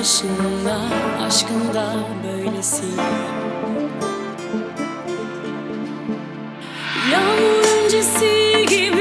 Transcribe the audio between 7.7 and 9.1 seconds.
öncesi gibi